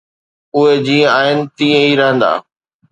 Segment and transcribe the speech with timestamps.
[0.55, 2.33] ”اهي جيئن آهن تيئن ئي رهندا.